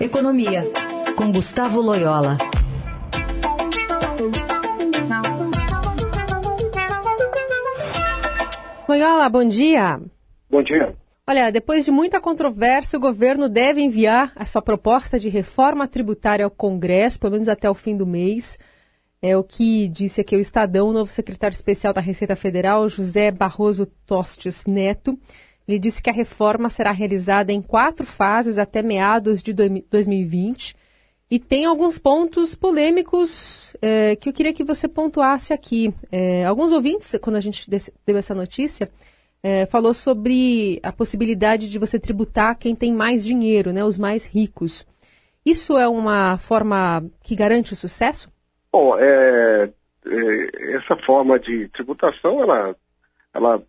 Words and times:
Economia, 0.00 0.64
com 1.16 1.32
Gustavo 1.32 1.80
Loyola. 1.80 2.38
Loyola, 8.88 9.28
bom 9.28 9.44
dia. 9.44 10.00
Bom 10.48 10.62
dia. 10.62 10.94
Olha, 11.26 11.50
depois 11.50 11.84
de 11.84 11.90
muita 11.90 12.20
controvérsia, 12.20 12.96
o 12.96 13.02
governo 13.02 13.48
deve 13.48 13.82
enviar 13.82 14.32
a 14.36 14.46
sua 14.46 14.62
proposta 14.62 15.18
de 15.18 15.28
reforma 15.28 15.88
tributária 15.88 16.44
ao 16.44 16.50
Congresso, 16.50 17.18
pelo 17.18 17.32
menos 17.32 17.48
até 17.48 17.68
o 17.68 17.74
fim 17.74 17.96
do 17.96 18.06
mês. 18.06 18.56
É 19.20 19.36
o 19.36 19.42
que 19.42 19.88
disse 19.88 20.20
aqui 20.20 20.36
o 20.36 20.40
Estadão, 20.40 20.90
o 20.90 20.92
novo 20.92 21.10
secretário 21.10 21.54
especial 21.54 21.92
da 21.92 22.00
Receita 22.00 22.36
Federal, 22.36 22.88
José 22.88 23.32
Barroso 23.32 23.84
Tostes 24.06 24.64
Neto. 24.64 25.18
Ele 25.68 25.78
disse 25.78 26.02
que 26.02 26.08
a 26.08 26.14
reforma 26.14 26.70
será 26.70 26.90
realizada 26.90 27.52
em 27.52 27.60
quatro 27.60 28.06
fases 28.06 28.56
até 28.56 28.82
meados 28.82 29.42
de 29.42 29.52
2020 29.52 30.74
e 31.30 31.38
tem 31.38 31.66
alguns 31.66 31.98
pontos 31.98 32.54
polêmicos 32.54 33.76
é, 33.82 34.16
que 34.16 34.30
eu 34.30 34.32
queria 34.32 34.54
que 34.54 34.64
você 34.64 34.88
pontuasse 34.88 35.52
aqui. 35.52 35.92
É, 36.10 36.46
alguns 36.46 36.72
ouvintes, 36.72 37.14
quando 37.20 37.36
a 37.36 37.40
gente 37.40 37.68
deu 37.68 38.16
essa 38.16 38.34
notícia, 38.34 38.90
é, 39.42 39.66
falou 39.66 39.92
sobre 39.92 40.80
a 40.82 40.90
possibilidade 40.90 41.68
de 41.68 41.78
você 41.78 41.98
tributar 41.98 42.56
quem 42.56 42.74
tem 42.74 42.94
mais 42.94 43.22
dinheiro, 43.22 43.70
né, 43.70 43.84
os 43.84 43.98
mais 43.98 44.24
ricos. 44.24 44.86
Isso 45.44 45.76
é 45.76 45.86
uma 45.86 46.38
forma 46.38 47.04
que 47.22 47.36
garante 47.36 47.74
o 47.74 47.76
sucesso? 47.76 48.30
Bom, 48.72 48.98
é, 48.98 49.70
é, 50.06 50.76
essa 50.76 50.96
forma 51.04 51.38
de 51.38 51.68
tributação, 51.68 52.40
ela, 52.40 52.74
ela 53.34 53.62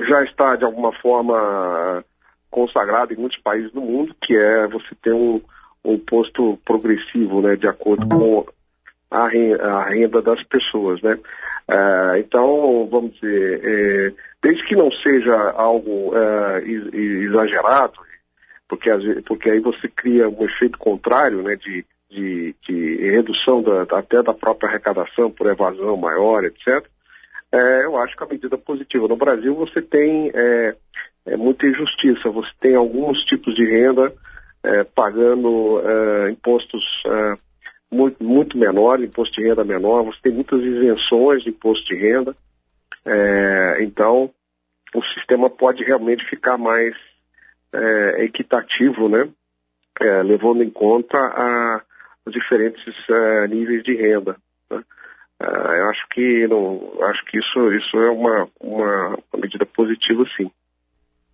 já 0.00 0.22
está 0.22 0.56
de 0.56 0.64
alguma 0.64 0.92
forma 0.92 2.04
consagrada 2.50 3.12
em 3.12 3.16
muitos 3.16 3.38
países 3.38 3.70
do 3.72 3.80
mundo, 3.80 4.14
que 4.20 4.36
é 4.36 4.66
você 4.66 4.94
ter 5.02 5.12
um, 5.12 5.40
um 5.84 5.94
imposto 5.94 6.58
progressivo, 6.64 7.42
né, 7.42 7.56
de 7.56 7.66
acordo 7.66 8.06
com 8.08 8.46
a 9.10 9.28
renda, 9.28 9.72
a 9.72 9.84
renda 9.84 10.22
das 10.22 10.42
pessoas, 10.42 11.00
né. 11.02 11.18
É, 11.68 12.18
então, 12.18 12.88
vamos 12.90 13.12
dizer, 13.14 13.60
é, 13.64 14.12
desde 14.40 14.64
que 14.64 14.76
não 14.76 14.90
seja 14.90 15.50
algo 15.52 16.12
é, 16.16 16.62
exagerado, 16.64 17.94
porque, 18.68 18.90
porque 19.26 19.50
aí 19.50 19.60
você 19.60 19.88
cria 19.88 20.28
um 20.28 20.44
efeito 20.44 20.78
contrário, 20.78 21.42
né, 21.42 21.56
de 21.56 21.84
de, 22.16 22.54
de 22.66 23.10
redução 23.10 23.62
da, 23.62 23.82
até 23.98 24.22
da 24.22 24.32
própria 24.32 24.68
arrecadação 24.68 25.30
por 25.30 25.46
evasão 25.46 25.96
maior, 25.96 26.44
etc., 26.44 26.84
é, 27.56 27.86
eu 27.86 27.96
acho 27.96 28.14
que 28.14 28.22
a 28.22 28.26
medida 28.26 28.58
positiva. 28.58 29.08
No 29.08 29.16
Brasil 29.16 29.54
você 29.54 29.80
tem 29.80 30.30
é, 30.34 30.76
é 31.24 31.36
muita 31.36 31.66
injustiça, 31.66 32.28
você 32.28 32.50
tem 32.60 32.74
alguns 32.74 33.24
tipos 33.24 33.54
de 33.54 33.64
renda 33.64 34.12
é, 34.62 34.84
pagando 34.84 35.80
é, 35.80 36.30
impostos 36.30 37.02
é, 37.06 37.38
muito, 37.90 38.22
muito 38.22 38.58
menores, 38.58 39.06
imposto 39.06 39.40
de 39.40 39.48
renda 39.48 39.64
menor, 39.64 40.04
você 40.04 40.18
tem 40.24 40.32
muitas 40.32 40.60
isenções 40.60 41.42
de 41.42 41.50
imposto 41.50 41.86
de 41.86 41.94
renda, 41.94 42.36
então 43.78 44.28
o 44.92 45.02
sistema 45.02 45.48
pode 45.48 45.84
realmente 45.84 46.24
ficar 46.24 46.58
mais 46.58 46.92
equitativo, 48.18 49.08
né? 49.08 49.28
levando 50.24 50.64
em 50.64 50.70
conta 50.70 51.16
a, 51.16 51.82
os 52.26 52.32
diferentes 52.32 52.84
níveis 53.48 53.84
de 53.84 53.94
renda. 53.94 54.36
Né? 54.68 54.82
Uh, 55.40 55.72
eu 55.72 55.90
acho 55.90 56.08
que 56.08 56.46
não, 56.48 56.92
acho 57.02 57.24
que 57.26 57.38
isso, 57.38 57.72
isso 57.72 57.96
é 57.98 58.10
uma, 58.10 58.48
uma, 58.58 59.18
medida 59.36 59.66
positiva, 59.66 60.24
sim. 60.36 60.50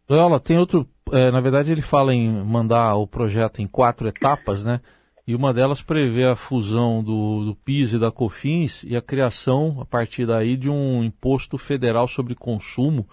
Loyola, 0.09 0.41
tem 0.41 0.59
outro. 0.59 0.89
É, 1.13 1.31
na 1.31 1.41
verdade, 1.41 1.71
ele 1.71 1.83
fala 1.83 2.15
em 2.15 2.31
mandar 2.45 2.97
o 2.97 3.07
projeto 3.07 3.61
em 3.61 3.67
quatro 3.67 4.09
etapas, 4.09 4.65
né? 4.65 4.81
E 5.27 5.37
uma 5.37 5.53
delas 5.53 5.81
prevê 5.81 6.25
a 6.25 6.35
fusão 6.35 7.03
do, 7.03 7.45
do 7.45 7.55
PIS 7.55 7.93
e 7.93 7.99
da 7.99 8.11
COFINS 8.11 8.83
e 8.85 8.97
a 8.97 9.03
criação, 9.03 9.79
a 9.81 9.85
partir 9.85 10.27
daí, 10.27 10.57
de 10.57 10.69
um 10.69 11.05
imposto 11.05 11.57
federal 11.57 12.09
sobre 12.09 12.35
consumo, 12.35 13.09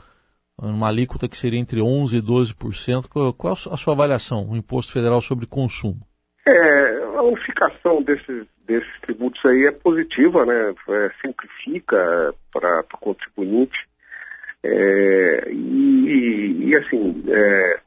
uma 0.58 0.88
alíquota 0.88 1.28
que 1.28 1.38
seria 1.38 1.60
entre 1.60 1.80
11% 1.80 2.14
e 2.14 2.22
12%. 2.22 3.08
Qual, 3.08 3.34
qual 3.34 3.54
a 3.54 3.78
sua 3.78 3.94
avaliação, 3.94 4.50
o 4.50 4.58
imposto 4.58 4.92
federal 4.92 5.22
sobre 5.22 5.46
consumo? 5.46 6.02
É, 6.48 6.99
a 7.20 7.24
unificação 7.24 8.02
desses, 8.02 8.46
desses 8.66 9.02
tributos 9.02 9.44
aí 9.46 9.66
é 9.66 9.72
positiva, 9.72 10.46
né? 10.46 10.74
É, 10.90 11.12
simplifica 11.22 12.34
para 12.52 12.82
o 12.82 12.98
contribuinte. 12.98 13.88
É, 14.64 15.50
e, 15.52 16.70
e, 16.70 16.76
assim, 16.76 17.24
é, 17.28 17.80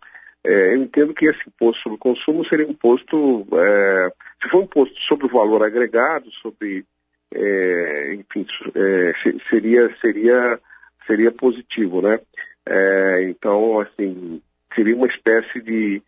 é, 0.45 0.75
eu 0.75 0.83
entendo 0.83 1.15
que 1.15 1.27
esse 1.27 1.49
imposto 1.49 1.83
sobre 1.83 1.99
consumo 1.99 2.45
seria 2.47 2.67
um 2.67 2.71
imposto, 2.71 3.47
é, 3.53 4.13
se 4.43 4.49
for 4.49 4.61
um 4.61 4.65
imposto 4.65 5.01
sobre 5.01 5.27
o 5.27 5.31
valor 5.31 5.63
agregado, 5.63 6.31
sobre, 6.33 6.85
é, 7.35 8.15
enfim, 8.15 8.47
seria, 9.49 9.95
seria, 10.01 10.61
seria 11.07 11.33
positivo, 11.33 12.03
né? 12.03 12.19
então, 13.29 13.81
assim, 13.81 14.41
seria 14.75 14.95
uma 14.95 15.09
espécie 15.09 15.61
de, 15.61 16.01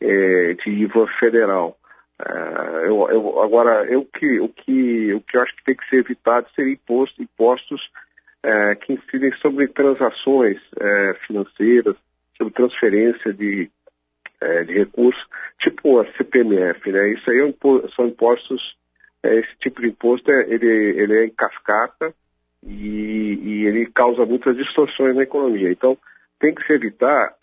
de 0.00 0.70
IVA 0.70 1.06
federal. 1.18 1.78
Uh, 2.24 2.78
eu, 2.84 3.10
eu, 3.10 3.40
agora, 3.40 3.84
eu 3.90 4.04
que, 4.04 4.38
o, 4.38 4.48
que, 4.48 5.12
o 5.12 5.20
que 5.20 5.36
eu 5.36 5.42
acho 5.42 5.56
que 5.56 5.64
tem 5.64 5.74
que 5.74 5.88
ser 5.88 5.96
evitado 5.96 6.46
seria 6.54 6.72
imposto, 6.72 7.20
impostos 7.20 7.90
uh, 8.46 8.76
que 8.80 8.92
incidem 8.92 9.32
sobre 9.38 9.66
transações 9.66 10.58
uh, 10.76 11.14
financeiras, 11.26 11.96
sobre 12.38 12.54
transferência 12.54 13.32
de, 13.32 13.70
de 14.66 14.72
recursos, 14.72 15.24
tipo 15.58 16.00
a 16.00 16.06
CPMF. 16.12 16.90
Né? 16.90 17.10
Isso 17.10 17.30
aí 17.30 17.40
é 17.40 17.54
são 17.94 18.06
impostos, 18.06 18.76
esse 19.22 19.56
tipo 19.58 19.80
de 19.80 19.88
imposto 19.88 20.30
é, 20.30 20.42
ele, 20.48 20.66
ele 20.66 21.16
é 21.16 21.24
em 21.26 21.30
cascata 21.30 22.14
e, 22.64 23.38
e, 23.42 23.66
ele 23.66 23.86
causa 23.86 24.26
muitas 24.26 24.56
distorções 24.56 25.14
na 25.14 25.22
economia. 25.22 25.70
Então, 25.70 25.96
tem 26.40 26.54
que 26.54 26.64
se 26.66 26.72
evitar 26.72 27.36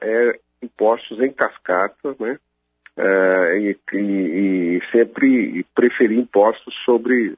é, 0.00 0.38
impostos 0.62 1.20
em 1.20 1.30
cascata, 1.30 2.16
né? 2.18 2.38
Uh, 2.96 3.56
e, 3.56 3.78
e, 3.92 3.96
e, 3.96 4.82
sempre 4.90 5.64
preferir 5.74 6.18
impostos 6.18 6.74
sobre, 6.84 7.36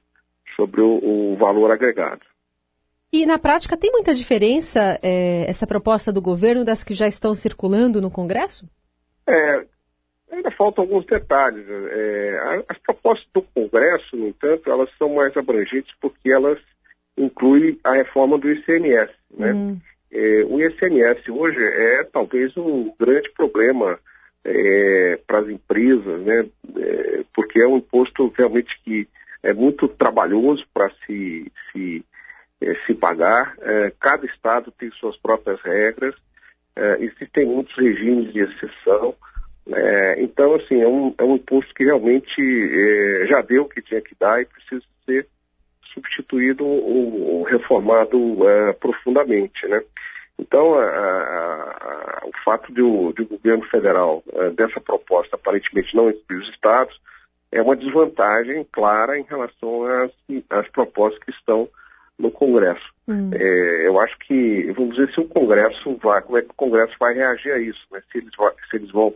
sobre 0.57 0.81
o, 0.81 1.33
o, 1.33 1.37
valor 1.37 1.71
agregado. 1.71 2.23
E 3.13 3.25
na 3.25 3.39
prática 3.39 3.77
tem 3.77 3.91
muita 3.91 4.15
diferença 4.15 4.99
é, 5.03 5.47
essa 5.49 5.67
proposta 5.67 6.13
do 6.13 6.21
governo 6.21 6.65
das 6.65 6.85
que 6.85 6.95
já 6.95 7.09
estão 7.09 7.35
circulando 7.35 8.03
no 8.03 8.11
Congresso? 8.11 8.69
É, 9.27 9.65
ainda 10.31 10.51
faltam 10.51 10.85
alguns 10.85 11.07
detalhes. 11.07 11.65
É, 11.69 12.65
as 12.69 12.79
propostas 12.79 13.27
do 13.33 13.43
Congresso, 13.43 14.15
no 14.15 14.29
entanto, 14.29 14.71
elas 14.71 14.91
são 14.99 15.15
mais 15.15 15.35
abrangentes 15.37 15.95
porque 16.01 16.31
elas 16.31 16.59
incluem 17.17 17.79
a 17.83 17.93
reforma 17.93 18.39
do 18.39 18.51
ICMS. 18.51 19.13
Né? 19.31 19.53
Uhum. 19.53 19.81
É, 20.11 20.45
o 20.47 20.61
ICMS 20.61 21.31
hoje 21.31 21.63
é 21.63 22.05
talvez 22.05 22.57
um 22.57 22.93
grande 22.99 23.31
problema 23.31 23.99
é, 24.45 25.19
para 25.27 25.41
as 25.41 25.49
empresas, 25.49 26.21
né? 26.23 26.49
É, 26.77 27.25
porque 27.35 27.61
é 27.61 27.67
um 27.67 27.77
imposto 27.77 28.33
realmente 28.37 28.81
que 28.85 29.09
é 29.43 29.53
muito 29.53 29.89
trabalhoso 29.89 30.67
para 30.73 30.91
se, 31.07 31.51
se, 31.71 32.05
é, 32.61 32.75
se 32.87 32.95
pagar. 32.95 33.57
É, 33.61 33.93
cada 33.99 34.27
estado 34.27 34.73
tem 34.73 34.91
suas 34.93 35.17
próprias 35.17 35.61
regras, 35.63 36.15
é, 36.77 36.99
existem 37.01 37.47
muitos 37.47 37.75
regimes 37.77 38.33
de 38.33 38.41
exceção. 38.41 39.15
É, 39.71 40.23
então, 40.23 40.55
assim, 40.55 40.81
é 40.81 40.89
um, 40.89 41.15
é 41.19 41.25
um 41.25 41.37
imposto 41.37 41.75
que 41.75 41.85
realmente 41.85 43.27
já 43.29 43.43
deu 43.43 43.65
o 43.65 43.69
que 43.69 43.83
tinha 43.83 44.01
que 44.01 44.15
dar 44.19 44.41
e 44.41 44.47
precisa 44.47 44.83
ser 45.05 45.27
substituído 45.93 46.65
ou, 46.65 47.23
ou 47.23 47.43
reformado 47.43 48.39
profundamente, 48.81 49.67
né? 49.67 49.83
Então, 50.39 50.75
a, 50.79 50.85
a, 50.85 52.23
a, 52.23 52.27
o 52.27 52.33
fato 52.45 52.73
de 52.73 52.81
o, 52.81 53.13
de 53.13 53.23
o 53.23 53.27
governo 53.27 53.65
federal, 53.65 54.23
a, 54.35 54.49
dessa 54.51 54.81
proposta, 54.81 55.37
aparentemente 55.37 55.97
não 55.97 56.11
incluir 56.11 56.43
os 56.43 56.49
estados, 56.49 57.01
é 57.51 57.61
uma 57.61 57.77
desvantagem 57.77 58.67
clara 58.71 59.19
em 59.19 59.23
relação 59.23 59.85
às, 59.85 60.11
às 60.51 60.69
propostas 60.69 61.23
que 61.25 61.31
estão 61.31 61.69
no 62.19 62.31
Congresso. 62.31 62.93
Hum. 63.07 63.31
É, 63.33 63.87
eu 63.87 63.99
acho 64.01 64.19
que, 64.19 64.71
vamos 64.73 64.97
dizer, 64.97 65.13
se 65.13 65.21
o 65.21 65.29
Congresso 65.29 65.97
vai, 66.03 66.21
como 66.21 66.39
é 66.39 66.43
que 66.43 66.51
o 66.51 66.55
Congresso 66.55 66.95
vai 67.01 67.15
reagir 67.15 67.53
a 67.53 67.59
isso? 67.59 67.81
Né? 67.91 68.03
Se, 68.13 68.19
eles, 68.19 68.33
se 68.71 68.77
eles 68.77 68.91
vão 68.91 69.15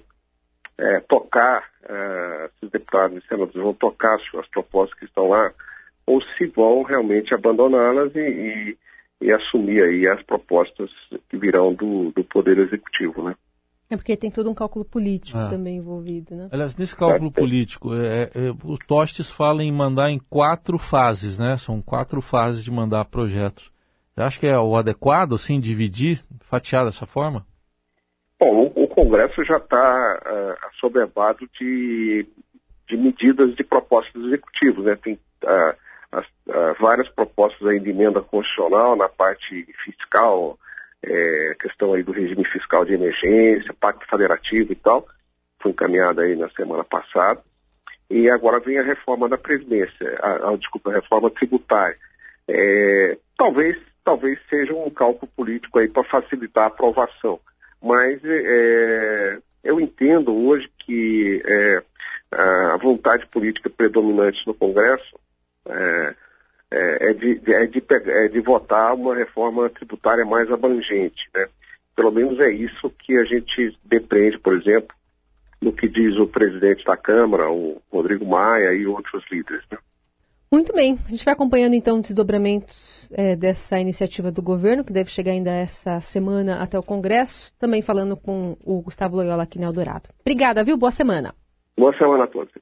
é, 0.78 1.00
tocar, 1.00 1.64
é, 1.88 2.50
se 2.58 2.66
os 2.66 2.72
deputados 2.72 3.22
e 3.22 3.28
senadores 3.28 3.54
vão 3.54 3.74
tocar 3.74 4.16
as, 4.16 4.22
as 4.34 4.48
propostas 4.48 4.98
que 4.98 5.04
estão 5.04 5.28
lá, 5.28 5.52
ou 6.06 6.20
se 6.20 6.46
vão 6.46 6.82
realmente 6.82 7.34
abandoná-las 7.34 8.14
e, 8.14 8.18
e 8.18 8.78
e 9.22 9.32
assumir 9.32 9.82
aí 9.82 10.06
as 10.06 10.22
propostas 10.22 10.90
que 11.28 11.36
virão 11.36 11.72
do, 11.72 12.10
do 12.12 12.24
Poder 12.24 12.58
Executivo, 12.58 13.22
né? 13.22 13.34
É 13.88 13.96
porque 13.96 14.16
tem 14.16 14.30
todo 14.30 14.50
um 14.50 14.54
cálculo 14.54 14.86
político 14.86 15.38
é. 15.38 15.50
também 15.50 15.76
envolvido, 15.76 16.34
né? 16.34 16.48
Aliás, 16.50 16.74
nesse 16.76 16.96
cálculo 16.96 17.28
é, 17.28 17.30
político, 17.30 17.94
é, 17.94 18.22
é, 18.22 18.50
o 18.64 18.78
Tostes 18.78 19.30
fala 19.30 19.62
em 19.62 19.70
mandar 19.70 20.10
em 20.10 20.18
quatro 20.18 20.78
fases, 20.78 21.38
né? 21.38 21.58
São 21.58 21.82
quatro 21.82 22.22
fases 22.22 22.64
de 22.64 22.70
mandar 22.70 23.04
projetos. 23.04 23.70
Você 24.14 24.22
acha 24.22 24.40
que 24.40 24.46
é 24.46 24.58
o 24.58 24.76
adequado, 24.76 25.34
assim, 25.34 25.60
dividir, 25.60 26.20
fatiar 26.40 26.86
dessa 26.86 27.04
forma? 27.04 27.46
Bom, 28.40 28.72
o, 28.74 28.84
o 28.84 28.88
Congresso 28.88 29.44
já 29.44 29.58
está 29.58 30.20
uh, 30.24 30.66
assoberbado 30.68 31.46
de, 31.60 32.26
de 32.88 32.96
medidas 32.96 33.54
de 33.54 33.62
propostas 33.62 34.22
executivas, 34.24 34.86
né? 34.86 34.96
Tem 34.96 35.14
uh, 35.14 35.81
várias 36.82 37.08
propostas 37.08 37.66
aí 37.66 37.78
de 37.78 37.90
emenda 37.90 38.20
constitucional 38.20 38.96
na 38.96 39.08
parte 39.08 39.66
fiscal, 39.84 40.58
é, 41.02 41.56
questão 41.60 41.94
aí 41.94 42.02
do 42.02 42.12
regime 42.12 42.44
fiscal 42.44 42.84
de 42.84 42.94
emergência, 42.94 43.74
pacto 43.78 44.06
federativo 44.08 44.72
e 44.72 44.76
tal, 44.76 45.06
foi 45.60 45.70
encaminhada 45.70 46.22
aí 46.22 46.34
na 46.34 46.50
semana 46.50 46.84
passada. 46.84 47.40
E 48.10 48.28
agora 48.28 48.60
vem 48.60 48.78
a 48.78 48.82
reforma 48.82 49.28
da 49.28 49.38
Previdência, 49.38 50.18
a, 50.20 50.50
a 50.50 50.56
desculpa, 50.56 50.90
a 50.90 50.94
reforma 50.94 51.30
tributária. 51.30 51.96
É, 52.48 53.16
talvez, 53.38 53.78
talvez 54.04 54.38
seja 54.50 54.74
um 54.74 54.90
cálculo 54.90 55.30
político 55.34 55.78
aí 55.78 55.88
para 55.88 56.04
facilitar 56.04 56.64
a 56.64 56.66
aprovação 56.66 57.40
mas 57.82 58.20
é, 58.24 59.38
eu 59.64 59.80
entendo 59.80 60.32
hoje 60.32 60.70
que 60.78 61.42
é, 61.44 61.82
a 62.30 62.76
vontade 62.76 63.26
política 63.26 63.68
predominante 63.68 64.46
no 64.46 64.54
Congresso 64.54 65.18
é, 65.66 66.14
é, 66.72 67.10
é 67.10 67.12
de, 67.12 67.40
é, 67.46 67.66
de, 67.66 67.82
é 67.90 68.28
de 68.28 68.40
votar 68.40 68.94
uma 68.94 69.14
reforma 69.14 69.68
tributária 69.68 70.24
mais 70.24 70.50
abrangente. 70.50 71.28
Né? 71.34 71.46
Pelo 71.94 72.10
menos 72.10 72.40
é 72.40 72.50
isso 72.50 72.90
que 72.98 73.16
a 73.18 73.24
gente 73.24 73.78
depende, 73.84 74.38
por 74.38 74.54
exemplo, 74.54 74.96
no 75.60 75.72
que 75.72 75.88
diz 75.88 76.16
o 76.16 76.26
presidente 76.26 76.84
da 76.84 76.96
Câmara, 76.96 77.50
o 77.50 77.80
Rodrigo 77.92 78.26
Maia 78.26 78.72
e 78.74 78.86
outros 78.86 79.22
líderes. 79.30 79.62
Né? 79.70 79.78
Muito 80.50 80.72
bem, 80.74 80.98
a 81.06 81.10
gente 81.10 81.24
vai 81.24 81.32
acompanhando 81.32 81.74
então 81.74 81.96
os 81.96 82.02
desdobramentos 82.02 83.10
é, 83.12 83.36
dessa 83.36 83.78
iniciativa 83.78 84.30
do 84.30 84.42
governo, 84.42 84.84
que 84.84 84.92
deve 84.92 85.10
chegar 85.10 85.32
ainda 85.32 85.50
essa 85.50 86.00
semana 86.00 86.62
até 86.62 86.78
o 86.78 86.82
Congresso, 86.82 87.52
também 87.58 87.80
falando 87.80 88.16
com 88.16 88.56
o 88.64 88.82
Gustavo 88.82 89.16
Loyola 89.16 89.44
aqui 89.44 89.58
na 89.58 89.66
Eldorado. 89.66 90.10
Obrigada, 90.20 90.64
viu? 90.64 90.76
Boa 90.76 90.90
semana. 90.90 91.34
Boa 91.76 91.96
semana 91.96 92.24
a 92.24 92.26
todos. 92.26 92.52